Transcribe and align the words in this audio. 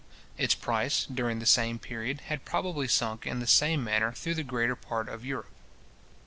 Its 0.35 0.55
price, 0.55 1.05
during 1.05 1.37
the 1.37 1.45
same 1.45 1.77
period, 1.77 2.21
had 2.21 2.43
probably 2.43 2.87
sunk 2.87 3.27
in 3.27 3.37
the 3.39 3.45
same 3.45 3.83
manner 3.83 4.11
through 4.11 4.33
the 4.33 4.41
greater 4.41 4.75
part 4.75 5.07
of 5.07 5.23
Europe. 5.23 5.51